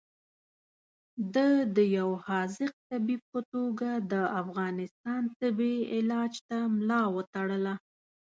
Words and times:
ده 1.33 1.47
د 1.75 1.77
یو 1.97 2.09
حاذق 2.25 2.73
طبیب 2.89 3.21
په 3.33 3.39
توګه 3.53 3.89
د 4.11 4.13
افغانستان 4.41 5.21
تبې 5.39 5.75
علاج 5.95 6.33
ته 6.47 6.57
ملا 6.75 7.01
وتړله. 7.15 7.75